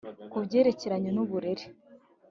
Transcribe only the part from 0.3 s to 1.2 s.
Ku byerekeranye